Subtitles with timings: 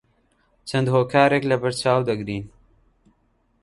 [0.69, 2.43] چەند هۆکارێک لەبەرچاو دەگرین